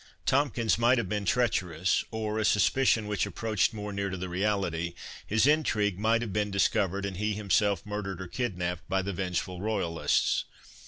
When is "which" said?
3.05-3.27